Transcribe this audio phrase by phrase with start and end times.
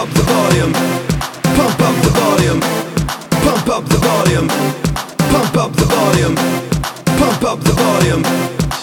[0.00, 0.72] up the volume.
[1.56, 2.60] Pump up the volume.
[3.44, 4.48] Pump up the volume.
[5.28, 6.36] Pump up the volume.
[7.18, 8.79] Pump up the volume.